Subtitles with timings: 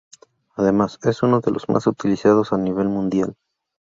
[0.55, 3.35] Además, es uno de los más utilizados a nivel mundial.